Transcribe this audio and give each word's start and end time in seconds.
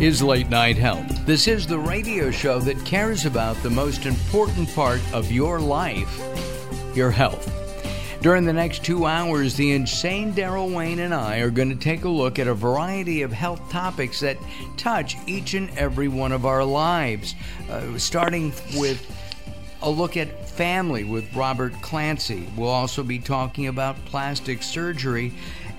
is 0.00 0.22
Late 0.22 0.48
Night 0.48 0.78
Health. 0.78 1.26
This 1.26 1.46
is 1.46 1.66
the 1.66 1.78
radio 1.78 2.30
show 2.30 2.58
that 2.60 2.82
cares 2.86 3.26
about 3.26 3.54
the 3.56 3.68
most 3.68 4.06
important 4.06 4.74
part 4.74 5.02
of 5.12 5.30
your 5.30 5.60
life 5.60 6.18
your 6.96 7.10
health. 7.10 7.52
During 8.22 8.46
the 8.46 8.52
next 8.54 8.82
two 8.82 9.04
hours, 9.04 9.56
the 9.56 9.72
insane 9.72 10.32
Daryl 10.32 10.74
Wayne 10.74 11.00
and 11.00 11.12
I 11.12 11.40
are 11.40 11.50
going 11.50 11.68
to 11.68 11.76
take 11.76 12.04
a 12.04 12.08
look 12.08 12.38
at 12.38 12.46
a 12.46 12.54
variety 12.54 13.20
of 13.20 13.30
health 13.30 13.70
topics 13.70 14.20
that 14.20 14.38
touch 14.78 15.18
each 15.26 15.52
and 15.52 15.68
every 15.76 16.08
one 16.08 16.32
of 16.32 16.46
our 16.46 16.64
lives, 16.64 17.34
uh, 17.68 17.98
starting 17.98 18.54
with 18.76 19.06
a 19.82 19.90
look 19.90 20.16
at 20.16 20.48
family 20.48 21.04
with 21.04 21.30
Robert 21.34 21.74
Clancy. 21.82 22.48
We'll 22.56 22.70
also 22.70 23.02
be 23.02 23.18
talking 23.18 23.66
about 23.66 24.02
plastic 24.06 24.62
surgery, 24.62 25.34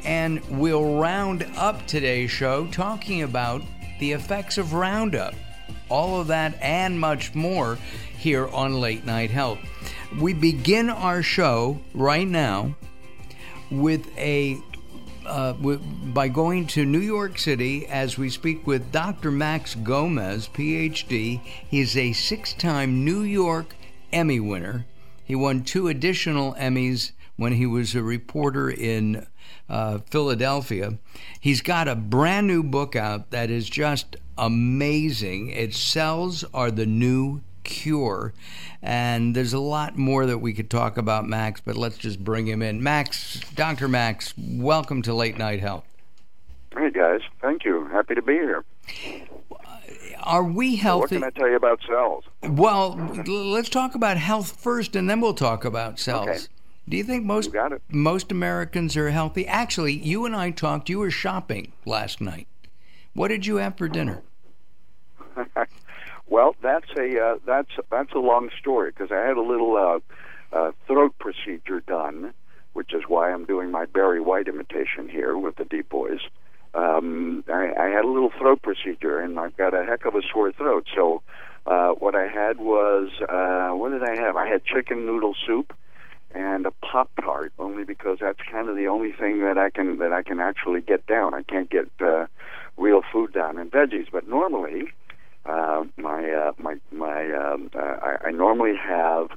and 0.05 0.47
we'll 0.47 0.99
round 0.99 1.47
up 1.57 1.87
today's 1.87 2.29
show 2.29 2.67
talking 2.67 3.23
about 3.23 3.63
the 4.01 4.11
effects 4.11 4.57
of 4.57 4.73
Roundup. 4.73 5.35
All 5.87 6.19
of 6.19 6.27
that 6.27 6.57
and 6.59 6.99
much 6.99 7.33
more 7.35 7.77
here 8.17 8.47
on 8.47 8.81
Late 8.81 9.05
Night 9.05 9.29
Health. 9.29 9.59
We 10.19 10.33
begin 10.33 10.89
our 10.89 11.21
show 11.21 11.79
right 11.93 12.27
now 12.27 12.75
with 13.69 14.05
a 14.17 14.57
uh, 15.25 15.53
by 15.53 16.27
going 16.27 16.65
to 16.65 16.83
New 16.83 16.99
York 16.99 17.37
City 17.37 17.85
as 17.87 18.17
we 18.17 18.29
speak 18.29 18.65
with 18.65 18.91
Dr. 18.91 19.29
Max 19.29 19.75
Gomez, 19.75 20.49
PhD. 20.49 21.39
He's 21.69 21.95
a 21.95 22.11
six 22.13 22.53
time 22.53 23.05
New 23.05 23.21
York 23.21 23.75
Emmy 24.11 24.39
winner. 24.39 24.87
He 25.23 25.35
won 25.35 25.63
two 25.63 25.87
additional 25.87 26.55
Emmys 26.55 27.11
when 27.37 27.53
he 27.53 27.67
was 27.67 27.93
a 27.93 28.01
reporter 28.01 28.69
in 28.69 29.27
uh, 29.69 29.99
Philadelphia. 30.09 30.97
He's 31.39 31.61
got 31.61 31.87
a 31.87 31.95
brand 31.95 32.47
new 32.47 32.63
book 32.63 32.95
out 32.95 33.31
that 33.31 33.49
is 33.49 33.69
just 33.69 34.15
amazing. 34.37 35.49
Its 35.49 35.77
cells 35.77 36.43
are 36.53 36.71
the 36.71 36.85
new 36.85 37.41
cure. 37.63 38.33
And 38.81 39.35
there's 39.35 39.53
a 39.53 39.59
lot 39.59 39.97
more 39.97 40.25
that 40.25 40.39
we 40.39 40.53
could 40.53 40.69
talk 40.69 40.97
about 40.97 41.27
Max, 41.27 41.61
but 41.61 41.75
let's 41.75 41.97
just 41.97 42.23
bring 42.23 42.47
him 42.47 42.61
in. 42.61 42.81
Max, 42.81 43.39
Dr. 43.55 43.87
Max, 43.87 44.33
welcome 44.37 45.01
to 45.03 45.13
Late 45.13 45.37
Night 45.37 45.59
Health. 45.59 45.85
Hey, 46.75 46.89
guys. 46.89 47.21
Thank 47.41 47.65
you. 47.65 47.87
Happy 47.91 48.15
to 48.15 48.21
be 48.21 48.33
here. 48.33 48.63
Are 50.23 50.43
we 50.43 50.75
healthy? 50.75 51.17
What 51.17 51.21
can 51.21 51.23
I 51.23 51.29
tell 51.39 51.49
you 51.49 51.55
about 51.55 51.79
cells? 51.87 52.23
Well, 52.43 52.95
let's 53.27 53.69
talk 53.69 53.95
about 53.95 54.17
health 54.17 54.59
first, 54.59 54.95
and 54.95 55.09
then 55.09 55.21
we'll 55.21 55.33
talk 55.33 55.65
about 55.65 55.99
cells. 55.99 56.27
Okay. 56.27 56.39
Do 56.89 56.97
you 56.97 57.03
think 57.03 57.23
most 57.25 57.47
You 57.47 57.53
got 57.53 57.71
it. 57.71 57.81
most 57.89 58.31
Americans 58.31 58.97
are 58.97 59.09
healthy? 59.11 59.47
Actually, 59.47 59.93
you 59.93 60.25
and 60.25 60.35
I 60.35 60.51
talked. 60.51 60.89
You 60.89 60.99
were 60.99 61.11
shopping 61.11 61.71
last 61.85 62.19
night. 62.21 62.47
What 63.13 63.27
did 63.29 63.45
you 63.45 63.57
have 63.57 63.77
for 63.77 63.87
dinner? 63.87 64.21
Well, 66.27 66.55
that's 66.63 66.87
a 66.97 67.19
uh, 67.21 67.37
that's 67.45 67.71
that's 67.89 68.13
a 68.13 68.19
long 68.19 68.51
story 68.57 68.91
because 68.91 69.11
I 69.11 69.17
had 69.17 69.35
a 69.35 69.41
little 69.41 69.75
uh, 69.75 70.55
uh, 70.57 70.71
throat 70.87 71.13
procedure 71.19 71.81
done, 71.81 72.33
which 72.71 72.93
is 72.93 73.03
why 73.05 73.33
I'm 73.33 73.43
doing 73.43 73.69
my 73.69 73.85
Barry 73.85 74.21
White 74.21 74.47
imitation 74.47 75.09
here 75.09 75.37
with 75.37 75.57
the 75.57 75.65
Deep 75.65 75.89
Boys. 75.89 76.19
Um, 76.73 77.43
I, 77.49 77.73
I 77.77 77.87
had 77.89 78.05
a 78.05 78.07
little 78.07 78.31
throat 78.39 78.61
procedure, 78.61 79.19
and 79.19 79.37
I've 79.37 79.57
got 79.57 79.73
a 79.73 79.83
heck 79.83 80.05
of 80.05 80.15
a 80.15 80.21
sore 80.31 80.53
throat. 80.53 80.87
So, 80.95 81.21
uh, 81.65 81.89
what 81.89 82.15
I 82.15 82.27
had 82.27 82.59
was 82.59 83.09
uh, 83.27 83.75
what 83.75 83.89
did 83.91 84.03
I 84.03 84.15
have? 84.21 84.37
I 84.37 84.47
had 84.47 84.63
chicken 84.63 85.05
noodle 85.05 85.35
soup 85.45 85.75
and 86.33 86.65
a 86.65 86.71
pop 86.71 87.09
tart, 87.21 87.51
only 87.59 87.83
because 87.83 88.19
that's 88.19 88.39
kind 88.51 88.69
of 88.69 88.75
the 88.75 88.87
only 88.87 89.11
thing 89.11 89.41
that 89.41 89.57
I 89.57 89.69
can 89.69 89.97
that 89.99 90.13
I 90.13 90.21
can 90.23 90.39
actually 90.39 90.81
get 90.81 91.05
down. 91.07 91.33
I 91.33 91.43
can't 91.43 91.69
get 91.69 91.89
uh, 91.99 92.27
real 92.77 93.01
food 93.11 93.33
down 93.33 93.57
and 93.57 93.71
veggies, 93.71 94.07
but 94.11 94.27
normally 94.27 94.91
uh, 95.45 95.83
my 95.97 96.29
uh, 96.31 96.51
my 96.57 96.75
my 96.91 97.31
um, 97.33 97.69
uh, 97.75 97.79
I, 97.79 98.17
I 98.27 98.31
normally 98.31 98.75
have 98.77 99.29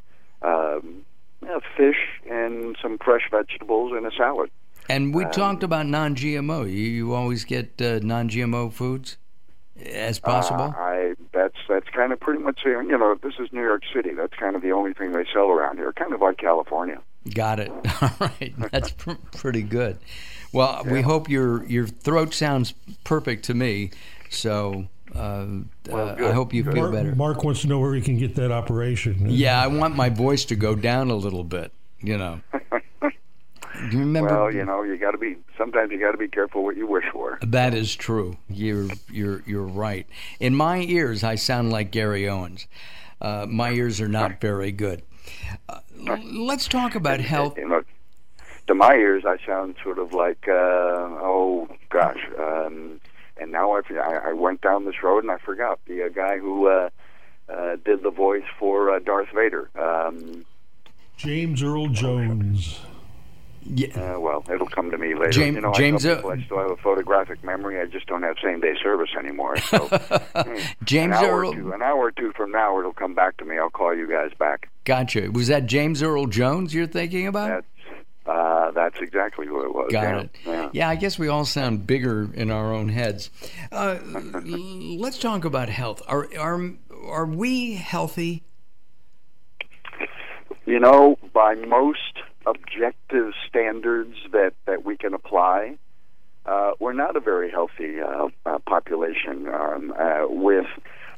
um, 0.43 1.05
uh, 1.43 1.61
fish 1.77 1.97
and 2.31 2.77
some 2.81 2.99
fresh 2.99 3.23
vegetables 3.31 3.93
and 3.97 4.07
a 4.07 4.11
salad. 4.17 4.51
And 4.89 5.15
we 5.15 5.25
Um, 5.25 5.31
talked 5.31 5.63
about 5.63 5.87
non-GMO. 5.87 6.65
You, 6.67 6.85
you 6.99 7.15
always 7.15 7.45
get 7.45 7.81
uh, 7.81 8.01
non-GMO 8.03 8.71
foods 8.73 9.17
as 9.85 10.19
possible. 10.19 10.75
Uh, 10.77 10.81
I 10.83 11.15
that's 11.33 11.57
that's 11.69 11.89
kind 11.91 12.13
of 12.13 12.21
pretty 12.21 12.43
much 12.43 12.61
you 12.65 12.83
know 12.99 13.15
this 13.23 13.35
is 13.39 13.53
New 13.53 13.63
York 13.63 13.83
City. 13.95 14.11
That's 14.15 14.35
kind 14.35 14.57
of 14.57 14.63
the 14.63 14.73
only 14.73 14.93
thing 14.95 15.13
they 15.13 15.25
sell 15.33 15.51
around 15.51 15.77
here. 15.79 15.93
Kind 15.93 16.13
of 16.13 16.21
like 16.21 16.39
California. 16.39 17.01
Got 17.35 17.61
it. 17.61 17.71
All 18.03 18.11
right, 18.21 18.53
that's 18.71 18.91
pr- 18.93 19.13
pretty 19.37 19.63
good. 19.63 19.99
Well, 20.53 20.83
we 20.85 21.03
hope 21.03 21.29
your 21.29 21.65
your 21.67 21.87
throat 21.87 22.35
sounds 22.35 22.75
perfect 23.03 23.45
to 23.47 23.55
me. 23.55 23.91
So 24.31 24.87
uh, 25.15 25.47
Well, 25.89 26.09
uh, 26.21 26.29
I 26.29 26.33
hope 26.33 26.53
you 26.53 26.63
good. 26.63 26.75
feel 26.75 26.83
Mark, 26.83 26.93
better. 26.95 27.15
Mark 27.17 27.45
wants 27.45 27.63
to 27.63 27.69
know 27.69 27.79
where 27.79 27.95
he 27.95 28.01
can 28.01 28.19
get 28.19 28.35
that 28.37 28.51
operation. 28.53 29.31
Yeah, 29.31 29.61
I 29.63 29.67
want 29.69 29.97
my 29.97 30.09
voice 30.09 30.45
to 30.47 30.57
go 30.57 30.75
down 30.75 31.11
a 31.11 31.17
little 31.17 31.45
bit. 31.45 31.73
You 32.01 32.19
know. 32.19 32.41
Do 33.91 33.97
you 33.97 34.05
remember? 34.05 34.31
Well, 34.31 34.53
you 34.53 34.65
know, 34.65 34.83
you 34.83 34.97
got 34.97 35.13
to 35.13 35.19
be. 35.19 35.37
Sometimes 35.59 35.91
you 35.91 35.99
got 35.99 36.13
to 36.13 36.19
be 36.19 36.29
careful 36.29 36.65
what 36.65 36.77
you 36.77 36.87
wish 36.87 37.05
for. 37.13 37.39
That 37.43 37.75
is 37.75 37.95
true. 37.95 38.37
You're 38.49 38.89
you're 39.11 39.43
you're 39.47 39.67
right. 39.67 40.07
In 40.41 40.55
my 40.55 40.81
ears, 40.81 41.23
I 41.23 41.35
sound 41.35 41.71
like 41.71 41.91
Gary 41.91 42.29
Owens. 42.29 42.67
Uh, 43.21 43.47
my 43.49 43.71
ears 43.71 44.01
are 44.01 44.09
not 44.09 44.41
very 44.41 44.73
good. 44.73 45.03
Uh, 45.69 45.81
let's 46.25 46.69
talk 46.69 46.95
about 46.95 47.21
health. 47.21 47.57
You 47.57 47.69
know, 47.69 47.83
to 48.67 48.75
my 48.75 48.95
ears, 48.95 49.25
I 49.27 49.37
sound 49.47 49.77
sort 49.83 49.99
of 49.99 50.13
like, 50.13 50.49
uh, 50.49 50.53
oh 50.53 51.69
gosh. 51.91 52.21
Um, 52.39 53.01
and 53.37 53.51
now 53.53 53.73
I, 53.73 53.81
I 53.93 54.31
I 54.31 54.33
went 54.33 54.61
down 54.61 54.85
this 54.85 55.03
road 55.03 55.25
and 55.25 55.31
I 55.31 55.39
forgot 55.39 55.81
the 55.87 56.05
uh, 56.05 56.09
guy 56.09 56.39
who 56.39 56.69
uh, 56.69 56.91
uh, 57.49 57.77
did 57.85 58.03
the 58.03 58.11
voice 58.11 58.45
for 58.59 58.95
uh, 58.95 58.99
Darth 58.99 59.29
Vader. 59.35 59.69
Um, 59.79 60.45
James 61.17 61.63
Earl 61.63 61.89
Jones. 61.89 62.81
Yeah, 63.67 64.15
uh, 64.15 64.21
well, 64.21 64.45
it'll 64.53 64.67
come 64.67 64.91
to 64.91 64.99
me 64.99 65.15
later. 65.15 65.31
James- 65.31 65.55
you 65.57 65.61
know, 65.63 65.73
James, 65.73 66.05
I, 66.05 66.13
uh, 66.13 66.29
I 66.29 66.43
still 66.43 66.59
have 66.59 66.71
a 66.71 66.77
photographic 66.77 67.43
memory. 67.43 67.81
I 67.81 67.87
just 67.87 68.07
don't 68.07 68.23
have 68.23 68.37
same 68.43 68.61
day 68.61 68.75
service 68.83 69.11
anymore. 69.19 69.57
So 69.57 69.89
James 70.85 71.17
an 71.17 71.25
hour 71.25 71.41
Earl. 71.41 71.51
or 71.51 71.55
two, 71.55 71.73
an 71.73 71.83
hour 71.83 71.99
or 71.99 72.11
two 72.13 72.33
from 72.37 72.53
now, 72.53 72.79
it'll 72.79 72.93
come 72.93 73.15
back 73.15 73.37
to 73.39 73.45
me. 73.45 73.59
I'll 73.59 73.71
call 73.71 73.95
you 73.95 74.09
guys 74.09 74.33
back. 74.39 74.69
Gotcha. 74.85 75.31
Was 75.31 75.49
that 75.49 75.67
James 75.67 76.03
Earl 76.03 76.27
Jones 76.27 76.75
you're 76.75 76.87
thinking 76.87 77.27
about? 77.27 77.49
That's 77.49 77.67
uh, 78.27 78.71
that's 78.71 78.99
exactly 79.01 79.47
who 79.47 79.65
it 79.65 79.75
was. 79.75 79.93
Got 79.93 80.03
yeah. 80.03 80.21
it. 80.21 80.31
Yeah. 80.47 80.71
Yeah, 80.73 80.89
I 80.89 80.97
guess 80.97 81.19
we 81.19 81.29
all 81.29 81.45
sound 81.45 81.87
bigger 81.87 82.33
in 82.33 82.51
our 82.51 82.73
own 82.73 82.89
heads. 82.89 83.31
Uh, 83.71 83.99
let's 84.05 85.19
talk 85.19 85.45
about 85.45 85.69
health. 85.69 86.03
Are 86.07 86.29
are 86.39 86.71
are 87.07 87.27
we 87.27 87.75
healthy? 87.75 88.45
You 90.67 90.81
know, 90.81 91.19
by 91.35 91.55
most 91.55 92.23
objective 92.47 93.33
standards 93.49 94.17
that, 94.33 94.53
that 94.67 94.85
we 94.85 94.97
can 94.97 95.15
apply, 95.15 95.77
uh, 96.47 96.73
we're 96.79 96.93
not 96.93 97.17
a 97.17 97.21
very 97.21 97.51
healthy 97.51 98.01
uh, 98.01 98.29
uh, 98.45 98.59
population. 98.61 99.49
Um, 99.49 99.95
uh, 99.99 100.27
with 100.29 100.67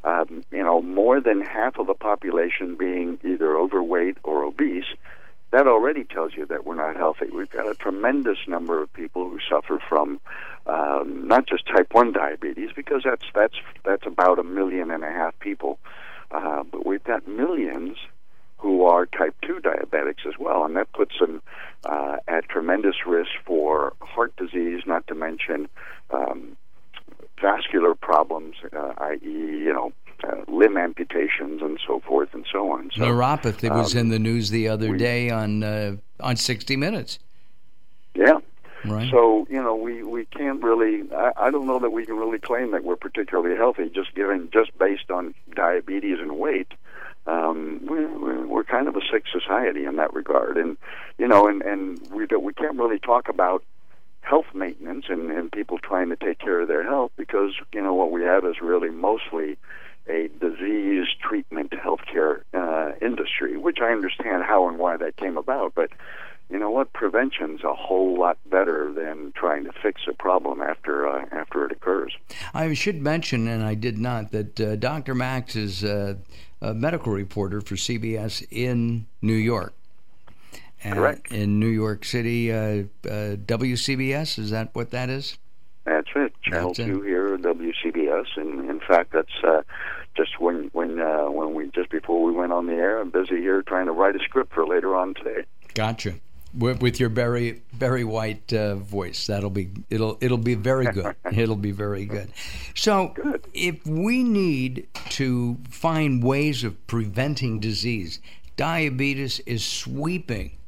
um, 0.05 0.45
you 0.53 0.63
know 0.63 0.81
more 0.83 1.21
than 1.21 1.41
half 1.41 1.79
of 1.79 1.89
the 1.89 1.95
population 1.95 2.77
being 2.77 3.19
either 3.25 3.57
overweight 3.57 4.19
or 4.23 4.45
obese, 4.45 4.85
that 5.51 5.67
already 5.67 6.05
tells 6.05 6.35
you 6.35 6.47
that 6.47 6.65
we're 6.65 6.77
not 6.77 6.97
healthy. 6.97 7.27
We've 7.33 7.51
got 7.51 7.69
a 7.69 7.75
tremendous 7.75 8.39
number 8.47 8.81
of 8.81 8.93
people 8.93 9.29
who 9.29 9.39
suffer 9.51 9.81
from 9.89 10.21
um, 10.67 11.27
not 11.27 11.47
just 11.47 11.67
type 11.67 11.89
one 11.93 12.13
diabetes, 12.13 12.71
because 12.75 13.03
that's 13.05 13.25
that's 13.35 13.57
that's 13.85 14.07
about 14.07 14.39
a 14.39 14.45
million 14.45 14.91
and 14.93 15.03
a 15.03 15.11
half 15.11 15.37
people, 15.41 15.79
uh, 16.31 16.63
but 16.71 16.87
we've 16.87 17.05
got 17.05 17.27
millions 17.27 17.97
who 18.59 18.85
are 18.85 19.07
type 19.07 19.35
2 19.43 19.61
diabetics 19.61 20.27
as 20.27 20.35
well, 20.39 20.65
and 20.65 20.77
that 20.77 20.93
puts 20.93 21.19
them 21.19 21.43
uh, 21.85 22.17
at 22.27 22.49
tremendous 22.49 23.07
risk 23.07 23.31
for 23.45 23.93
heart 24.01 24.35
disease, 24.37 24.83
not 24.87 25.07
to 25.07 25.15
mention 25.15 25.69
um, 26.11 26.57
vascular 27.41 27.95
problems, 27.95 28.57
uh, 28.75 28.93
i.e., 28.99 29.19
you 29.23 29.73
know, 29.73 29.93
uh, 30.25 30.37
limb 30.49 30.77
amputations 30.77 31.61
and 31.61 31.79
so 31.87 32.01
forth 32.01 32.33
and 32.33 32.47
so 32.51 32.71
on. 32.71 32.91
So, 32.95 33.03
Neuropathy 33.03 33.71
was 33.71 33.95
um, 33.95 34.01
in 34.01 34.09
the 34.09 34.19
news 34.19 34.51
the 34.51 34.69
other 34.69 34.93
we- 34.93 34.99
day 34.99 35.31
on 35.31 35.63
uh, 35.63 35.97
on 36.21 36.37
60 36.37 36.77
Minutes, 36.77 37.19
yeah. 38.15 38.39
right? 38.87 39.11
So 39.11 39.47
you 39.51 39.63
know, 39.63 39.77
we 39.77 40.03
we 40.03 40.25
can't 40.25 40.63
really. 40.63 41.03
I, 41.13 41.33
I 41.37 41.51
don't 41.51 41.67
know 41.67 41.79
that 41.79 41.91
we 41.91 42.07
can 42.07 42.17
really 42.17 42.39
claim 42.39 42.71
that 42.71 42.85
we're 42.85 42.97
particularly 42.97 43.57
healthy 43.57 43.91
just 43.91 44.15
given 44.15 44.49
just 44.53 44.77
based 44.79 45.11
on 45.11 45.35
diabetes 45.55 46.19
and 46.19 46.39
weight. 46.39 46.73
Um, 47.27 47.81
we, 47.89 48.05
we- 48.07 48.45
we're 48.47 48.65
kind 48.65 48.89
of 48.89 48.97
a 48.97 49.01
sick 49.13 49.25
society 49.31 49.85
in 49.85 49.97
that 49.97 50.15
regard, 50.15 50.57
and 50.57 50.77
you 51.19 51.27
know, 51.29 51.47
and 51.49 51.63
and 51.63 52.01
we 52.11 52.27
don't, 52.27 52.43
we 52.45 52.53
can't 52.55 52.77
really 52.77 52.99
talk 52.99 53.29
about 53.29 53.63
health 54.23 54.47
maintenance 54.55 55.07
and, 55.09 55.31
and 55.31 55.53
people 55.53 55.79
trying 55.79 56.09
to 56.09 56.17
take 56.17 56.39
care 56.39 56.61
of 56.61 56.69
their 56.69 56.83
health 56.83 57.13
because 57.17 57.53
you 57.73 57.83
know 57.83 57.95
what 57.95 58.11
we 58.11 58.23
have 58.23 58.45
is 58.45 58.57
really 58.63 58.91
mostly 58.91 59.57
a 60.09 60.29
disease 60.41 61.07
treatment 61.21 61.73
healthcare 61.73 62.43
uh, 62.55 62.93
industry, 63.05 63.57
which 63.57 63.79
I 63.83 63.91
understand 63.91 64.45
how 64.45 64.69
and 64.69 64.79
why 64.79 64.97
that 64.97 65.17
came 65.17 65.37
about, 65.37 65.75
but 65.75 65.91
you 66.49 66.59
know 66.61 66.71
what? 66.71 66.93
Prevention's 66.93 67.65
a 67.65 67.75
whole 67.75 68.17
lot 68.19 68.39
better 68.49 68.93
than 68.93 69.33
trying 69.35 69.65
to 69.65 69.73
fix 69.83 70.03
a 70.09 70.13
problem 70.13 70.63
after 70.63 71.09
uh, 71.09 71.25
after 71.33 71.65
it 71.67 71.73
occurs. 71.73 72.13
I 72.55 72.73
should 72.75 73.03
mention, 73.03 73.49
and 73.49 73.65
I 73.65 73.75
did 73.75 73.99
not, 73.99 74.31
that 74.31 74.61
uh, 74.61 74.77
Dr. 74.77 75.15
Max 75.17 75.57
is 75.57 75.83
uh, 75.83 76.15
a 76.61 76.75
medical 76.75 77.13
reporter 77.13 77.61
for 77.61 77.75
CBS 77.75 78.47
in 78.51 79.07
New 79.23 79.35
York. 79.35 79.75
Correct. 80.83 81.33
In 81.33 81.59
New 81.59 81.69
York 81.69 82.05
City, 82.05 82.53
uh, 82.53 82.85
uh, 83.05 83.37
WCBS, 83.37 84.39
is 84.39 84.51
that 84.51 84.71
what 84.73 84.91
that 84.91 85.11
is? 85.11 85.37
That's 85.85 86.09
it. 86.17 86.33
Channel 86.43 86.69
That's 86.71 86.81
it. 86.81 86.87
two 86.87 87.03
here, 87.03 87.39
WCBS, 87.39 88.27
and 88.37 88.69
in 88.69 88.81
fact, 88.81 89.13
that's 89.13 89.45
uh, 89.45 89.63
just 90.17 90.41
when 90.41 90.69
when 90.73 91.01
uh, 91.01 91.31
when 91.31 91.55
we 91.55 91.71
just 91.71 91.91
before 91.91 92.23
we 92.23 92.33
went 92.33 92.53
on 92.53 92.67
the 92.67 92.75
air. 92.75 93.01
I'm 93.01 93.11
busy 93.11 93.37
here 93.37 93.63
trying 93.63 93.87
to 93.87 93.93
write 93.93 94.17
a 94.17 94.19
script 94.21 94.53
for 94.53 94.67
later 94.67 94.97
on 94.97 95.15
today. 95.15 95.45
Gotcha. 95.75 96.15
With, 96.57 96.81
with 96.81 96.99
your 96.99 97.11
Barry 97.11 97.63
Barry 97.73 98.03
White 98.03 98.53
uh, 98.53 98.77
voice, 98.77 99.27
that'll 99.27 99.51
be 99.51 99.71
it'll 99.91 100.19
it'll 100.21 100.39
be 100.39 100.55
very 100.55 100.87
good. 100.87 101.15
it'll 101.33 101.55
be 101.55 101.73
very 101.73 102.05
good. 102.05 102.31
So, 102.75 103.13
Good. 103.15 103.47
if 103.53 103.87
we 103.87 104.25
need 104.25 104.89
to 105.17 105.57
find 105.71 106.23
ways 106.23 106.63
of 106.63 106.87
preventing 106.87 107.59
disease, 107.59 108.21
diabetes 108.59 109.41
is 109.41 109.65
sweeping 109.65 110.59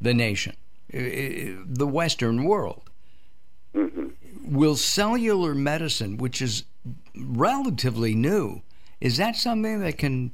the 0.00 0.12
nation, 0.12 0.56
the 0.90 1.86
Western 1.86 2.42
world. 2.42 2.90
hmm 3.72 4.08
Will 4.42 4.74
cellular 4.74 5.54
medicine, 5.54 6.16
which 6.16 6.42
is 6.42 6.64
relatively 7.16 8.16
new, 8.16 8.62
is 9.00 9.16
that 9.16 9.36
something 9.36 9.78
that 9.78 9.96
can 9.96 10.32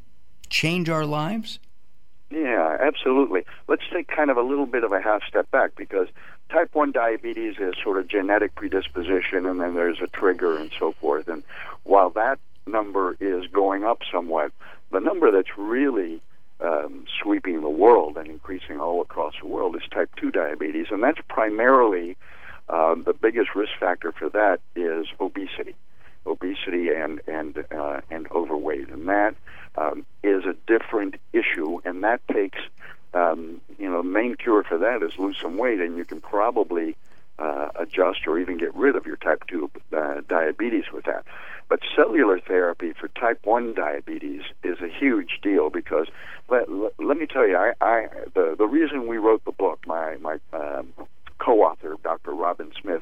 change 0.49 0.89
our 0.89 1.05
lives? 1.05 1.59
Yeah, 2.31 2.79
absolutely. 2.81 3.45
Let's 3.69 3.85
take 3.93 4.09
kind 4.09 4.31
of 4.31 4.39
a 4.39 4.43
little 4.43 4.67
bit 4.67 4.85
of 4.85 4.93
a 4.93 5.03
half 5.03 5.23
step 5.25 5.51
back 5.51 5.73
because 5.77 6.09
type 6.51 6.75
1 6.75 6.93
diabetes 6.93 7.57
is 7.59 7.75
sort 7.83 7.99
of 7.99 8.09
genetic 8.09 8.55
predisposition 8.55 9.45
and 9.45 9.61
then 9.61 9.75
there's 9.75 10.01
a 10.01 10.07
trigger 10.07 10.57
and 10.57 10.71
so 10.79 10.93
forth. 10.93 11.29
And 11.29 11.43
while 11.85 12.09
that 12.11 12.39
number 12.67 13.17
is 13.21 13.47
going 13.49 13.85
up 13.85 14.01
somewhat, 14.11 14.53
the 14.91 15.01
number 15.01 15.31
that's 15.31 15.57
really 15.57 16.21
um, 16.61 17.05
sweeping 17.21 17.61
the 17.61 17.69
world 17.69 18.17
and 18.17 18.29
increasing 18.29 18.81
all 18.81 19.01
across 19.01 19.35
the 19.41 19.49
world 19.49 19.77
is 19.77 19.83
type 19.91 20.11
2 20.17 20.31
diabetes. 20.31 20.87
And 20.91 21.03
that's 21.03 21.21
primarily 21.29 22.17
um, 22.69 23.03
the 23.05 23.13
biggest 23.13 23.55
risk 23.55 23.73
factor 23.79 24.13
for 24.13 24.29
that 24.31 24.61
is 24.77 25.07
obesity. 25.21 25.75
Obesity 26.25 26.91
and 26.91 27.21
and 27.27 27.65
uh, 27.77 28.01
and 28.09 28.31
overweight, 28.31 28.89
and 28.91 29.09
that 29.09 29.35
um, 29.77 30.07
is 30.23 30.45
a 30.45 30.55
different 30.69 31.17
issue, 31.33 31.81
and 31.85 32.05
that 32.05 32.21
takes 32.29 32.61
um, 33.13 33.61
you 33.77 33.91
know 33.91 34.03
the 34.03 34.09
main 34.09 34.37
cure 34.37 34.63
for 34.63 34.79
that 34.79 35.03
is 35.03 35.19
lose 35.19 35.37
some 35.43 35.59
weight, 35.59 35.81
and 35.81 35.97
you 35.97 36.05
can 36.05 36.21
probably 36.21 36.95
uh, 37.41 37.71
adjust 37.75 38.21
or 38.29 38.39
even 38.39 38.57
get 38.57 38.73
rid 38.77 38.95
of 38.95 39.05
your 39.05 39.17
type 39.17 39.43
two 39.49 39.69
uh, 39.97 40.21
diabetes 40.29 40.85
with 40.93 41.05
that. 41.07 41.25
But 41.73 41.81
cellular 41.97 42.39
therapy 42.39 42.93
for 42.93 43.09
type 43.09 43.47
one 43.47 43.73
diabetes 43.73 44.43
is 44.63 44.77
a 44.83 44.89
huge 44.89 45.39
deal 45.43 45.71
because 45.71 46.07
let, 46.51 46.67
let, 46.99 47.17
me 47.17 47.25
tell 47.25 47.49
you, 47.49 47.57
I, 47.57 47.73
I 47.81 48.09
the 48.35 48.55
the 48.59 48.67
reason 48.67 49.07
we 49.07 49.17
wrote 49.17 49.43
the 49.47 49.53
book, 49.53 49.81
my 49.87 50.17
my 50.21 50.37
um, 50.53 50.93
co-author, 51.39 51.97
Dr. 52.05 52.33
Robin 52.33 52.73
Smith 52.79 53.01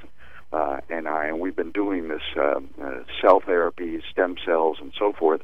uh, 0.53 0.77
and 0.89 1.09
I, 1.09 1.27
and 1.27 1.41
we've 1.41 1.57
been 1.57 1.73
doing 1.73 2.07
this 2.07 2.23
um, 2.37 2.69
uh, 2.81 3.01
cell 3.21 3.41
therapy, 3.45 4.01
stem 4.09 4.37
cells, 4.47 4.77
and 4.81 4.93
so 4.97 5.15
forth 5.15 5.41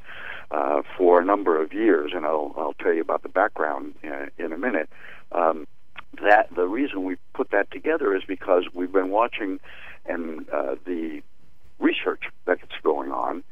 uh, 0.52 0.82
for 0.96 1.20
a 1.20 1.24
number 1.24 1.60
of 1.60 1.72
years. 1.72 2.12
And 2.14 2.24
I'll 2.24 2.54
I'll 2.56 2.74
tell 2.74 2.92
you 2.92 3.00
about 3.00 3.24
the 3.24 3.28
background 3.28 3.96
uh, 4.04 4.26
in 4.38 4.52
a 4.52 4.56
minute. 4.56 4.88
Um, 5.32 5.66
that 6.22 6.54
the 6.54 6.68
reason 6.68 7.02
we 7.02 7.16
put 7.34 7.50
that 7.50 7.72
together 7.72 8.14
is 8.14 8.22
because 8.22 8.66
we've 8.72 8.92
been 8.92 9.10
watching 9.10 9.58
and 10.08 10.48
uh, 10.50 10.76
the 10.84 11.22
research 11.78 12.24
that's 12.44 12.62
going 12.82 13.10
on, 13.10 13.42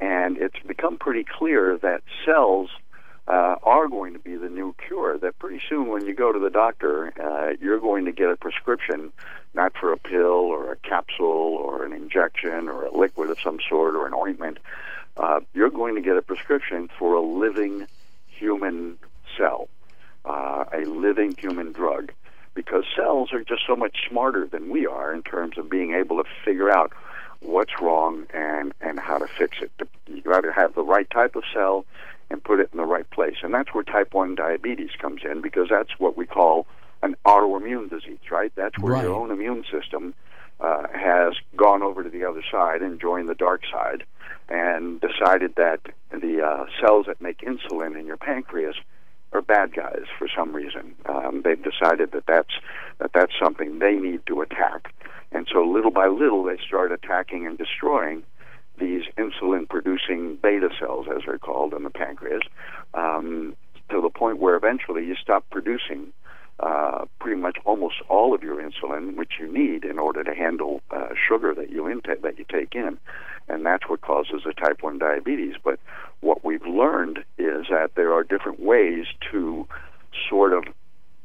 and 0.00 0.38
it's 0.38 0.58
become 0.66 0.98
pretty 0.98 1.24
clear 1.24 1.78
that 1.78 2.02
cells 2.24 2.70
uh, 3.28 3.56
are 3.62 3.86
going 3.86 4.12
to 4.12 4.18
be 4.18 4.36
the 4.36 4.48
new 4.48 4.74
cure. 4.86 5.18
That 5.18 5.38
pretty 5.38 5.60
soon, 5.68 5.88
when 5.88 6.04
you 6.06 6.14
go 6.14 6.32
to 6.32 6.38
the 6.38 6.50
doctor, 6.50 7.12
uh, 7.22 7.54
you're 7.60 7.78
going 7.78 8.06
to 8.06 8.12
get 8.12 8.30
a 8.30 8.36
prescription, 8.36 9.12
not 9.54 9.72
for 9.78 9.92
a 9.92 9.96
pill 9.96 10.24
or 10.24 10.72
a 10.72 10.76
capsule 10.76 11.26
or 11.26 11.84
an 11.84 11.92
injection 11.92 12.68
or 12.68 12.84
a 12.84 12.96
liquid 12.96 13.30
of 13.30 13.38
some 13.40 13.58
sort 13.68 13.94
or 13.94 14.06
an 14.06 14.14
ointment. 14.14 14.58
Uh, 15.16 15.40
you're 15.54 15.70
going 15.70 15.94
to 15.94 16.00
get 16.00 16.16
a 16.16 16.22
prescription 16.22 16.88
for 16.98 17.14
a 17.14 17.20
living 17.20 17.86
human 18.26 18.98
cell, 19.36 19.68
uh, 20.24 20.64
a 20.72 20.80
living 20.86 21.34
human 21.36 21.72
drug, 21.72 22.12
because 22.54 22.84
cells 22.96 23.32
are 23.32 23.44
just 23.44 23.62
so 23.66 23.76
much 23.76 24.08
smarter 24.08 24.46
than 24.46 24.70
we 24.70 24.86
are 24.86 25.12
in 25.12 25.22
terms 25.22 25.58
of 25.58 25.68
being 25.68 25.94
able 25.94 26.16
to 26.16 26.28
figure 26.44 26.70
out 26.70 26.92
what's 27.40 27.72
wrong 27.80 28.26
and 28.32 28.72
and 28.80 28.98
how 28.98 29.18
to 29.18 29.26
fix 29.26 29.58
it. 29.60 29.70
You 30.06 30.22
got 30.22 30.42
to 30.42 30.52
have 30.52 30.74
the 30.74 30.82
right 30.82 31.08
type 31.10 31.36
of 31.36 31.42
cell 31.52 31.84
and 32.30 32.42
put 32.42 32.60
it 32.60 32.70
in 32.72 32.78
the 32.78 32.84
right 32.84 33.08
place. 33.10 33.36
And 33.42 33.52
that's 33.52 33.74
where 33.74 33.82
type 33.82 34.14
1 34.14 34.36
diabetes 34.36 34.90
comes 35.00 35.22
in 35.24 35.40
because 35.40 35.68
that's 35.68 35.90
what 35.98 36.16
we 36.16 36.26
call 36.26 36.66
an 37.02 37.16
autoimmune 37.26 37.90
disease, 37.90 38.30
right? 38.30 38.52
That's 38.54 38.78
where 38.78 38.92
Right. 38.94 39.04
your 39.04 39.14
own 39.14 39.30
immune 39.30 39.64
system 39.70 40.14
uh, 40.60 40.86
has 40.94 41.34
gone 41.56 41.82
over 41.82 42.04
to 42.04 42.10
the 42.10 42.24
other 42.24 42.42
side 42.50 42.82
and 42.82 43.00
joined 43.00 43.28
the 43.28 43.34
dark 43.34 43.62
side 43.72 44.04
and 44.48 45.00
decided 45.00 45.54
that 45.56 45.80
the 46.12 46.42
uh, 46.44 46.66
cells 46.80 47.06
that 47.06 47.20
make 47.20 47.38
insulin 47.38 47.98
in 47.98 48.06
your 48.06 48.16
pancreas 48.18 48.76
are 49.32 49.42
bad 49.42 49.74
guys 49.74 50.04
for 50.18 50.28
some 50.34 50.54
reason. 50.54 50.94
Um, 51.06 51.42
they've 51.44 51.62
decided 51.62 52.12
that 52.12 52.24
that's 52.26 52.54
that 52.98 53.12
that's 53.14 53.32
something 53.42 53.78
they 53.78 53.94
need 53.94 54.26
to 54.26 54.40
attack, 54.40 54.92
and 55.32 55.46
so 55.52 55.64
little 55.64 55.90
by 55.90 56.06
little 56.06 56.44
they 56.44 56.58
start 56.66 56.92
attacking 56.92 57.46
and 57.46 57.56
destroying 57.56 58.22
these 58.78 59.02
insulin 59.18 59.68
producing 59.68 60.36
beta 60.36 60.70
cells, 60.78 61.06
as 61.14 61.22
they're 61.26 61.38
called 61.38 61.74
in 61.74 61.82
the 61.84 61.90
pancreas, 61.90 62.42
um, 62.94 63.54
to 63.90 64.00
the 64.00 64.08
point 64.08 64.38
where 64.38 64.56
eventually 64.56 65.04
you 65.04 65.14
stop 65.14 65.44
producing 65.50 66.12
uh, 66.62 67.04
pretty 67.18 67.40
much 67.40 67.56
almost 67.64 67.96
all 68.08 68.34
of 68.34 68.42
your 68.42 68.56
insulin, 68.56 69.16
which 69.16 69.32
you 69.40 69.52
need 69.52 69.84
in 69.84 69.98
order 69.98 70.22
to 70.22 70.34
handle 70.34 70.82
uh, 70.90 71.08
sugar 71.28 71.54
that 71.54 71.70
you 71.70 71.88
intake 71.88 72.22
that 72.22 72.38
you 72.38 72.44
take 72.50 72.74
in, 72.74 72.98
and 73.48 73.64
that's 73.64 73.88
what 73.88 74.00
causes 74.02 74.42
the 74.44 74.52
type 74.52 74.82
one 74.82 74.98
diabetes. 74.98 75.54
But 75.62 75.80
what 76.20 76.44
we've 76.44 76.66
learned 76.66 77.18
is 77.38 77.66
that 77.70 77.92
there 77.94 78.12
are 78.12 78.22
different 78.22 78.60
ways 78.60 79.06
to 79.30 79.66
sort 80.28 80.52
of 80.52 80.64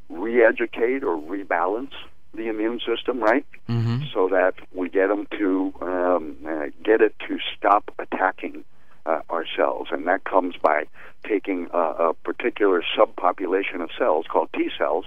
re-educate 0.09 1.03
or 1.03 1.17
rebalance 1.17 1.91
the 2.33 2.47
immune 2.47 2.79
system, 2.79 3.19
right? 3.19 3.45
Mm-hmm. 3.69 4.03
so 4.13 4.29
that 4.29 4.53
we 4.73 4.89
get 4.89 5.07
them 5.07 5.27
to 5.39 5.73
um, 5.81 6.37
uh, 6.47 6.65
get 6.83 7.01
it 7.01 7.15
to 7.27 7.39
stop 7.57 7.91
attacking 7.97 8.63
uh, 9.05 9.21
our 9.29 9.45
cells, 9.55 9.87
and 9.91 10.07
that 10.07 10.23
comes 10.23 10.55
by 10.61 10.85
taking 11.23 11.67
a, 11.73 11.77
a 11.77 12.13
particular 12.13 12.83
subpopulation 12.97 13.81
of 13.81 13.89
cells 13.97 14.25
called 14.29 14.49
T 14.53 14.69
cells. 14.77 15.05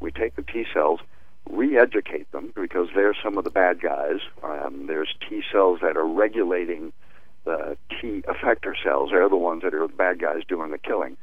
We 0.00 0.10
take 0.10 0.36
the 0.36 0.42
T 0.42 0.66
cells, 0.72 1.00
re-educate 1.48 2.30
them 2.32 2.52
because 2.54 2.88
they're 2.94 3.14
some 3.22 3.38
of 3.38 3.44
the 3.44 3.50
bad 3.50 3.80
guys. 3.80 4.20
Um, 4.42 4.86
there's 4.86 5.14
T 5.28 5.42
cells 5.52 5.80
that 5.82 5.96
are 5.96 6.06
regulating 6.06 6.92
the 7.44 7.76
T 8.00 8.22
effector 8.22 8.74
cells. 8.82 9.10
They're 9.12 9.28
the 9.28 9.36
ones 9.36 9.62
that 9.62 9.74
are 9.74 9.86
the 9.86 9.92
bad 9.92 10.20
guys 10.20 10.42
doing 10.48 10.70
the 10.70 10.78
killing. 10.78 11.16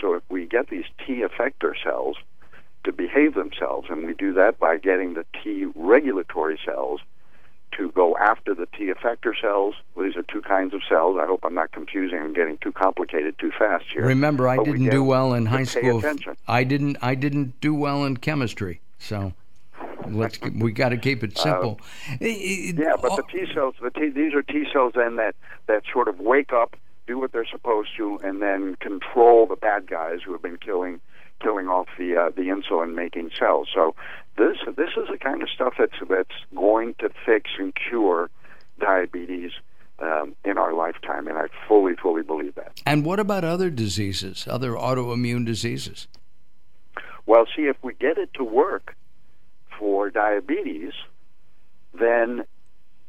So 0.00 0.14
if 0.14 0.22
we 0.28 0.46
get 0.46 0.68
these 0.68 0.84
T 1.06 1.22
effector 1.22 1.72
cells 1.82 2.16
to 2.84 2.92
behave 2.92 3.34
themselves, 3.34 3.88
and 3.90 4.06
we 4.06 4.14
do 4.14 4.32
that 4.34 4.58
by 4.58 4.76
getting 4.78 5.14
the 5.14 5.26
T 5.42 5.66
regulatory 5.74 6.58
cells 6.64 7.00
to 7.72 7.90
go 7.92 8.16
after 8.16 8.54
the 8.54 8.66
T 8.66 8.92
effector 8.92 9.32
cells. 9.40 9.74
Well, 9.94 10.06
these 10.06 10.16
are 10.16 10.22
two 10.22 10.42
kinds 10.42 10.74
of 10.74 10.82
cells. 10.88 11.16
I 11.20 11.26
hope 11.26 11.40
I'm 11.44 11.54
not 11.54 11.72
confusing 11.72 12.18
and 12.18 12.34
getting 12.34 12.58
too 12.58 12.72
complicated 12.72 13.38
too 13.38 13.52
fast 13.58 13.84
here. 13.92 14.04
Remember, 14.06 14.48
I 14.48 14.56
But 14.56 14.64
didn't 14.66 14.84
get 14.84 14.90
do 14.92 15.04
well 15.04 15.34
in 15.34 15.46
high 15.46 15.58
pay 15.58 15.64
school. 15.64 15.98
attention. 15.98 16.36
I 16.48 16.64
didn't. 16.64 16.98
I 17.02 17.14
didn't 17.14 17.60
do 17.60 17.74
well 17.74 18.04
in 18.04 18.16
chemistry. 18.16 18.80
So 18.98 19.32
let's. 20.08 20.38
we 20.40 20.72
got 20.72 20.90
to 20.90 20.96
keep 20.96 21.22
it 21.22 21.36
simple. 21.46 21.80
It- 22.20 22.24
it- 22.26 22.78
Uh, 22.78 22.82
Yeah, 22.82 22.96
but 23.00 23.16
the 23.16 23.22
T 23.30 23.46
cells, 23.54 23.74
the 23.80 23.90
T, 23.90 24.08
these 24.10 24.34
are 24.34 24.42
T 24.42 24.66
cells 24.72 24.92
then 24.96 25.16
that 25.16 25.34
that 25.66 25.82
sort 25.92 26.08
of 26.08 26.18
wake 26.20 26.52
up, 26.52 26.76
do 27.06 27.18
what 27.18 27.32
they're 27.32 27.46
supposed 27.46 27.90
to, 27.96 28.18
and 28.24 28.42
then 28.42 28.76
control 28.80 29.46
the 29.46 29.56
bad 29.56 29.86
guys 29.86 30.18
who 30.24 30.32
have 30.32 30.42
been 30.42 30.56
killing 30.58 31.00
killing 31.40 31.68
off 31.68 31.88
the 31.98 32.16
uh, 32.16 32.30
the 32.30 32.42
insulin 32.42 32.94
making 32.94 33.30
cells. 33.38 33.68
So 33.74 33.94
this 34.36 34.56
this 34.76 34.90
is 34.96 35.08
the 35.10 35.18
kind 35.18 35.42
of 35.42 35.48
stuff 35.48 35.74
that's 35.78 35.94
that's 36.08 36.30
going 36.54 36.94
to 37.00 37.10
fix 37.26 37.50
and 37.58 37.74
cure 37.74 38.30
diabetes 38.78 39.52
um, 39.98 40.34
in 40.44 40.56
our 40.58 40.72
lifetime, 40.72 41.28
and 41.28 41.36
I 41.36 41.46
fully 41.68 41.94
fully 41.96 42.22
believe 42.22 42.54
that. 42.54 42.80
and 42.86 43.04
what 43.04 43.20
about 43.20 43.44
other 43.44 43.70
diseases? 43.70 44.46
Other 44.48 44.72
autoimmune 44.72 45.44
diseases? 45.44 46.08
Well, 47.26 47.46
see, 47.54 47.62
if 47.62 47.76
we 47.82 47.94
get 47.94 48.18
it 48.18 48.32
to 48.34 48.44
work 48.44 48.96
for 49.78 50.10
diabetes, 50.10 50.92
then 51.98 52.44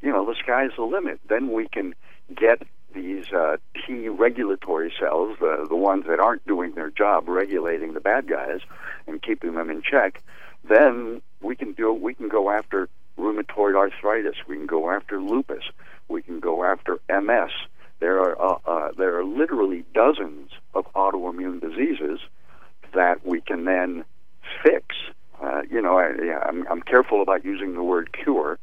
you 0.01 0.11
know 0.11 0.25
the 0.25 0.35
sky's 0.43 0.71
the 0.75 0.83
limit. 0.83 1.19
Then 1.29 1.51
we 1.51 1.67
can 1.67 1.95
get 2.35 2.61
these 2.93 3.31
uh, 3.31 3.57
T 3.86 4.10
regulatory 4.10 4.93
cells, 5.00 5.38
the 5.39 5.65
the 5.67 5.75
ones 5.75 6.05
that 6.07 6.19
aren't 6.19 6.45
doing 6.45 6.74
their 6.75 6.89
job 6.89 7.27
regulating 7.27 7.93
the 7.93 8.00
bad 8.00 8.27
guys 8.27 8.60
and 9.07 9.21
keeping 9.21 9.55
them 9.55 9.69
in 9.69 9.81
check, 9.81 10.21
then 10.63 11.21
we 11.41 11.55
can 11.55 11.74
do 11.74 11.93
we 11.93 12.13
can 12.13 12.27
go 12.27 12.50
after 12.50 12.89
rheumatoid 13.17 13.75
arthritis, 13.75 14.36
we 14.48 14.57
can 14.57 14.65
go 14.65 14.89
after 14.89 15.21
lupus, 15.21 15.63
we 16.07 16.21
can 16.21 16.39
go 16.39 16.63
after 16.63 17.00
MS. 17.10 17.51
There 18.00 18.19
are 18.19 18.41
uh, 18.41 18.57
uh, 18.65 18.91
there 18.98 19.17
are 19.17 19.24
literally 19.24 19.86
dozens 19.93 20.51
of 20.74 20.86
autoimmune 20.93 21.62
diseases 21.62 22.19
that 22.93 23.25
we 23.25 23.41
can 23.41 23.65
then 23.65 24.03
fix. 24.63 24.95
Uh, 25.41 25.62
you 25.69 25.81
know, 25.81 25.98
I, 25.98 26.48
I'm, 26.48 26.67
I'm 26.67 26.81
careful 26.81 27.21
about 27.21 27.43
using 27.43 27.74
the 27.74 27.83
word 27.83 28.12
cure, 28.12 28.60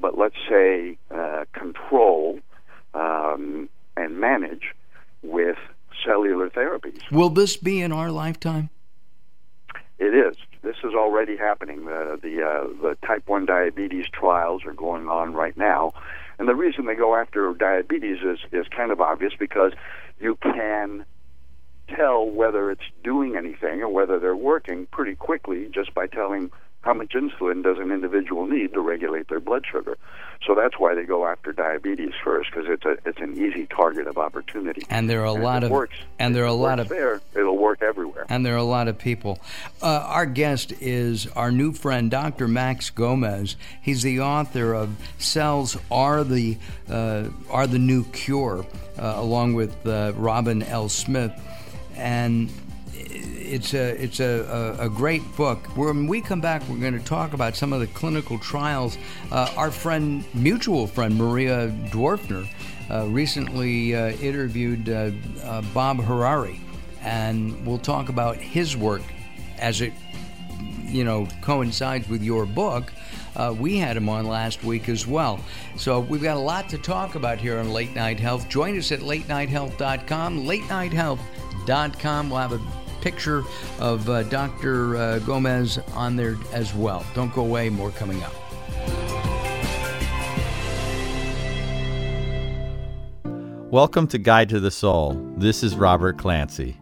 but 0.00 0.18
let's 0.18 0.36
say 0.48 0.98
uh, 1.10 1.44
control 1.52 2.40
um, 2.96 3.68
and 3.96 4.18
manage 4.18 4.74
with 5.22 5.58
cellular 6.04 6.50
therapies. 6.50 7.00
Will 7.10 7.30
this 7.30 7.56
be 7.56 7.80
in 7.80 7.92
our 7.92 8.10
lifetime? 8.10 8.70
It 9.98 10.14
is. 10.14 10.36
This 10.62 10.76
is 10.84 10.94
already 10.94 11.36
happening. 11.36 11.86
The 11.86 12.18
the 12.22 12.42
uh, 12.42 12.66
the 12.82 12.96
type 13.06 13.28
one 13.28 13.46
diabetes 13.46 14.06
trials 14.12 14.64
are 14.66 14.74
going 14.74 15.08
on 15.08 15.32
right 15.32 15.56
now, 15.56 15.94
and 16.38 16.48
the 16.48 16.54
reason 16.54 16.86
they 16.86 16.94
go 16.94 17.14
after 17.14 17.52
diabetes 17.54 18.18
is 18.22 18.38
is 18.52 18.66
kind 18.68 18.90
of 18.90 19.00
obvious 19.00 19.32
because 19.38 19.72
you 20.20 20.36
can 20.36 21.04
tell 21.88 22.28
whether 22.28 22.70
it's 22.70 22.82
doing 23.04 23.36
anything 23.36 23.80
or 23.80 23.88
whether 23.88 24.18
they're 24.18 24.36
working 24.36 24.86
pretty 24.86 25.14
quickly 25.14 25.68
just 25.72 25.94
by 25.94 26.06
telling 26.06 26.50
how 26.86 26.94
much 26.94 27.12
insulin 27.14 27.64
does 27.64 27.78
an 27.78 27.90
individual 27.90 28.46
need 28.46 28.72
to 28.72 28.80
regulate 28.80 29.28
their 29.28 29.40
blood 29.40 29.64
sugar. 29.70 29.98
So 30.46 30.54
that's 30.54 30.78
why 30.78 30.94
they 30.94 31.02
go 31.02 31.26
after 31.26 31.52
diabetes 31.52 32.12
first 32.22 32.50
because 32.50 32.66
it's 32.68 32.84
a 32.84 32.96
it's 33.08 33.18
an 33.18 33.36
easy 33.36 33.66
target 33.66 34.06
of 34.06 34.16
opportunity. 34.16 34.86
And 34.88 35.10
there 35.10 35.22
are 35.22 35.26
a 35.26 35.34
and 35.34 35.42
lot 35.42 35.64
of 35.64 35.70
works, 35.72 35.96
and 36.20 36.34
there 36.34 36.44
are 36.44 36.46
a 36.46 36.52
lot 36.52 36.78
of 36.78 36.88
there. 36.88 37.20
It'll 37.34 37.58
work 37.58 37.82
everywhere. 37.82 38.26
And 38.28 38.46
there 38.46 38.54
are 38.54 38.58
a 38.58 38.62
lot 38.62 38.86
of 38.86 38.98
people. 38.98 39.40
Uh, 39.82 40.04
our 40.06 40.26
guest 40.26 40.72
is 40.80 41.26
our 41.28 41.50
new 41.50 41.72
friend, 41.72 42.08
Dr. 42.08 42.46
Max 42.46 42.90
Gomez. 42.90 43.56
He's 43.82 44.02
the 44.02 44.20
author 44.20 44.72
of 44.72 44.96
"Cells 45.18 45.76
Are 45.90 46.22
the 46.22 46.56
uh, 46.88 47.24
Are 47.50 47.66
the 47.66 47.80
New 47.80 48.04
Cure," 48.04 48.64
uh, 48.96 49.14
along 49.16 49.54
with 49.54 49.84
uh, 49.84 50.12
Robin 50.14 50.62
L. 50.62 50.88
Smith, 50.88 51.32
and 51.96 52.48
it's 53.10 53.74
a 53.74 54.02
it's 54.02 54.20
a, 54.20 54.76
a, 54.80 54.86
a, 54.86 54.88
great 54.88 55.22
book. 55.36 55.58
When 55.76 56.06
we 56.06 56.20
come 56.20 56.40
back, 56.40 56.62
we're 56.68 56.78
going 56.78 56.98
to 56.98 57.04
talk 57.04 57.32
about 57.32 57.56
some 57.56 57.72
of 57.72 57.80
the 57.80 57.86
clinical 57.88 58.38
trials. 58.38 58.98
Uh, 59.30 59.52
our 59.56 59.70
friend, 59.70 60.24
mutual 60.34 60.86
friend 60.86 61.16
Maria 61.16 61.68
Dorfner, 61.90 62.48
uh, 62.90 63.06
recently 63.08 63.94
uh, 63.94 64.10
interviewed 64.12 64.88
uh, 64.88 65.10
uh, 65.42 65.62
Bob 65.72 66.02
Harari, 66.02 66.60
and 67.02 67.66
we'll 67.66 67.78
talk 67.78 68.08
about 68.08 68.36
his 68.36 68.76
work 68.76 69.02
as 69.58 69.80
it 69.80 69.92
you 70.84 71.04
know 71.04 71.26
coincides 71.40 72.08
with 72.08 72.22
your 72.22 72.46
book. 72.46 72.92
Uh, 73.36 73.54
we 73.58 73.76
had 73.76 73.96
him 73.96 74.08
on 74.08 74.26
last 74.26 74.64
week 74.64 74.88
as 74.88 75.06
well. 75.06 75.38
So 75.76 76.00
we've 76.00 76.22
got 76.22 76.38
a 76.38 76.40
lot 76.40 76.70
to 76.70 76.78
talk 76.78 77.16
about 77.16 77.38
here 77.38 77.58
on 77.58 77.70
Late 77.70 77.94
Night 77.94 78.18
Health. 78.18 78.48
Join 78.48 78.78
us 78.78 78.92
at 78.92 79.00
latenighthealth.com. 79.00 80.46
Latenighthealth.com. 80.46 82.30
We'll 82.30 82.38
have 82.38 82.52
a 82.52 82.75
picture 83.06 83.44
of 83.78 84.10
uh, 84.10 84.24
Dr. 84.24 84.96
Uh, 84.96 85.18
Gomez 85.20 85.78
on 85.94 86.16
there 86.16 86.36
as 86.50 86.74
well. 86.74 87.06
Don't 87.14 87.32
go 87.32 87.42
away, 87.42 87.68
more 87.68 87.92
coming 87.92 88.20
up. 88.24 88.34
Welcome 93.70 94.08
to 94.08 94.18
Guide 94.18 94.48
to 94.48 94.58
the 94.58 94.72
Soul. 94.72 95.14
This 95.36 95.62
is 95.62 95.76
Robert 95.76 96.18
Clancy. 96.18 96.78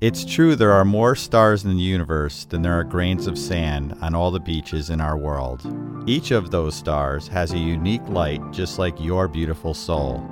It's 0.00 0.24
true 0.24 0.54
there 0.54 0.70
are 0.70 0.84
more 0.84 1.16
stars 1.16 1.64
in 1.64 1.76
the 1.76 1.82
universe 1.82 2.44
than 2.44 2.62
there 2.62 2.78
are 2.78 2.84
grains 2.84 3.26
of 3.26 3.36
sand 3.36 3.96
on 4.00 4.14
all 4.14 4.30
the 4.30 4.38
beaches 4.38 4.90
in 4.90 5.00
our 5.00 5.16
world. 5.16 5.62
Each 6.08 6.30
of 6.30 6.52
those 6.52 6.76
stars 6.76 7.26
has 7.26 7.52
a 7.52 7.58
unique 7.58 8.08
light 8.08 8.48
just 8.52 8.78
like 8.78 9.00
your 9.00 9.26
beautiful 9.26 9.74
soul. 9.74 10.24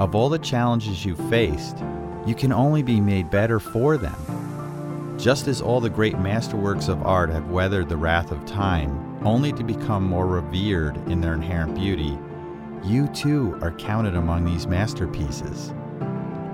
Of 0.00 0.16
all 0.16 0.28
the 0.28 0.40
challenges 0.40 1.04
you've 1.04 1.30
faced, 1.30 1.76
you 2.26 2.34
can 2.34 2.52
only 2.52 2.82
be 2.82 3.00
made 3.00 3.30
better 3.30 3.60
for 3.60 3.96
them. 3.96 5.16
Just 5.18 5.46
as 5.46 5.60
all 5.60 5.80
the 5.80 5.90
great 5.90 6.16
masterworks 6.16 6.88
of 6.88 7.02
art 7.02 7.30
have 7.30 7.50
weathered 7.50 7.88
the 7.88 7.96
wrath 7.96 8.30
of 8.32 8.44
time, 8.46 9.18
only 9.24 9.52
to 9.52 9.62
become 9.62 10.04
more 10.04 10.26
revered 10.26 10.96
in 11.08 11.20
their 11.20 11.34
inherent 11.34 11.74
beauty, 11.74 12.18
you 12.82 13.08
too 13.08 13.58
are 13.62 13.72
counted 13.72 14.16
among 14.16 14.44
these 14.44 14.66
masterpieces. 14.66 15.72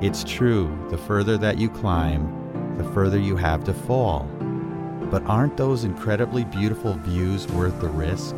It's 0.01 0.25
true, 0.25 0.87
the 0.91 0.99
further 0.99 1.37
that 1.39 1.59
you 1.59 1.69
climb, 1.69 2.77
the 2.77 2.85
further 2.93 3.19
you 3.19 3.37
have 3.37 3.65
to 3.65 3.75
fall. 3.75 4.29
But 5.11 5.25
aren't 5.25 5.57
those 5.57 5.85
incredibly 5.85 6.45
beautiful 6.45 6.95
views 6.95 7.49
worth 7.49 7.81
the 7.81 7.89
risk? 7.89 8.37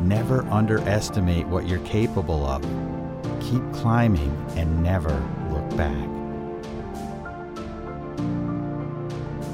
Never 0.00 0.42
underestimate 0.46 1.46
what 1.46 1.68
you're 1.68 1.78
capable 1.80 2.46
of. 2.46 2.62
Keep 3.40 3.72
climbing 3.72 4.34
and 4.56 4.82
never 4.82 5.12
look 5.50 5.76
back. 5.76 6.21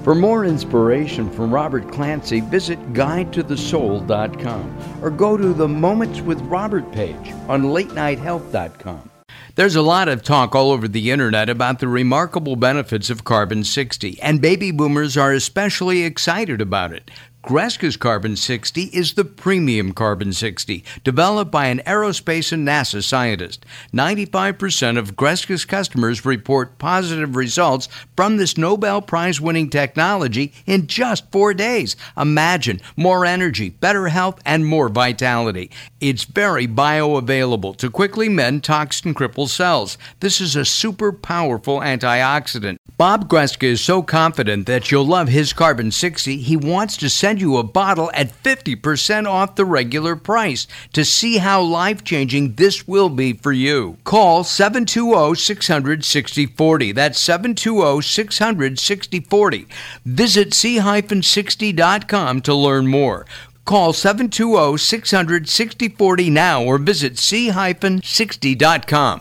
For 0.03 0.15
more 0.15 0.45
inspiration 0.45 1.31
from 1.31 1.53
Robert 1.53 1.91
Clancy, 1.93 2.41
visit 2.41 2.79
guidetothesoul.com 2.93 4.99
or 5.03 5.11
go 5.11 5.37
to 5.37 5.53
the 5.53 5.69
Moments 5.69 6.21
with 6.21 6.41
Robert 6.43 6.91
page 6.93 7.33
on 7.49 7.65
latenighthealth.com. 7.65 9.11
There's 9.57 9.75
a 9.75 9.83
lot 9.83 10.09
of 10.09 10.23
talk 10.23 10.55
all 10.55 10.71
over 10.71 10.87
the 10.87 11.11
internet 11.11 11.51
about 11.51 11.81
the 11.81 11.89
remarkable 11.89 12.55
benefits 12.55 13.11
of 13.11 13.25
carbon 13.25 13.65
60, 13.65 14.23
and 14.23 14.41
baby 14.41 14.71
boomers 14.71 15.17
are 15.17 15.33
especially 15.33 16.05
excited 16.05 16.61
about 16.61 16.93
it. 16.93 17.11
Greska's 17.49 17.97
Carbon 17.97 18.37
60 18.37 18.91
is 18.93 19.15
the 19.15 19.25
premium 19.25 19.95
Carbon 19.95 20.35
60, 20.35 20.85
developed 21.03 21.51
by 21.51 21.69
an 21.69 21.79
aerospace 21.87 22.53
and 22.53 22.69
NASA 22.69 23.03
scientist. 23.03 23.65
95% 23.95 24.99
of 24.99 25.17
Greska's 25.17 25.65
customers 25.65 26.27
report 26.27 26.77
positive 26.77 27.37
results 27.37 27.89
from 28.15 28.37
this 28.37 28.59
Nobel 28.59 29.01
Prize 29.01 29.41
winning 29.41 29.71
technology 29.71 30.53
in 30.67 30.89
just 30.89 31.33
four 31.33 31.55
days. 31.55 31.97
Imagine 32.19 32.83
more 32.99 33.25
energy, 33.25 33.71
better 33.71 34.09
health, 34.09 34.43
and 34.45 34.67
more 34.67 34.91
vitality. 34.91 35.71
It's 36.03 36.25
very 36.25 36.67
bioavailable 36.67 37.79
to 37.79 37.89
quickly 37.89 38.29
mend 38.29 38.63
toxin 38.63 39.15
crippled 39.15 39.49
cells. 39.49 39.97
This 40.21 40.43
is 40.43 40.55
a 40.55 40.67
super 40.67 41.15
powerful 41.15 41.81
antioxidant. 41.81 42.77
Bob 42.99 43.29
Greska 43.29 43.63
is 43.63 43.81
so 43.81 44.03
confident 44.03 44.67
that 44.67 44.91
you'll 44.91 45.07
love 45.07 45.29
his 45.29 45.53
Carbon 45.53 45.93
60, 45.93 46.39
he 46.39 46.57
wants 46.57 46.97
to 46.97 47.09
send 47.09 47.38
you 47.41 47.57
a 47.57 47.63
bottle 47.63 48.11
at 48.15 48.43
50% 48.43 49.27
off 49.27 49.55
the 49.55 49.65
regular 49.65 50.17
price 50.17 50.67
to 50.93 51.05
see 51.05 51.39
how 51.39 51.63
life 51.63 52.05
changing 52.05 52.55
this 52.55 52.87
will 52.87 53.09
be 53.09 53.33
for 53.33 53.53
you. 53.53 53.97
Call 54.05 54.45
720 54.45 55.37
600 55.37 56.05
6040. 56.05 56.93
That's 56.93 57.19
720 57.19 58.03
600 58.03 58.79
6040. 58.79 59.67
Visit 60.05 60.55
c-60.com 60.55 62.41
to 62.43 62.55
learn 62.55 62.87
more. 62.87 63.27
Call 63.65 63.93
720 63.93 64.79
600 64.79 65.49
6040 65.49 66.31
now 66.31 66.63
or 66.63 66.79
visit 66.79 67.19
c-60.com. 67.19 69.21